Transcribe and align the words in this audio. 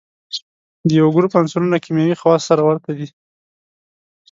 د 0.87 0.89
یوه 0.99 1.09
ګروپ 1.15 1.31
عنصرونه 1.39 1.77
کیمیاوي 1.83 2.15
خواص 2.21 2.41
سره 2.49 2.61
ورته 2.65 2.91
دي. 2.97 3.07